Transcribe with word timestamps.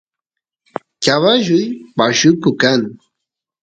caballuy 1.03 1.65
pashuku 1.95 2.49
kan 2.61 2.79